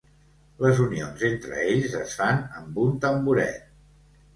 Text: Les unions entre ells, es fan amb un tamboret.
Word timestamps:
Les 0.65 0.81
unions 0.85 1.21
entre 1.29 1.61
ells, 1.67 1.95
es 2.03 2.19
fan 2.23 2.45
amb 2.65 2.85
un 2.89 3.01
tamboret. 3.09 3.75